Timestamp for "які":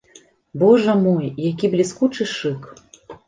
1.51-1.69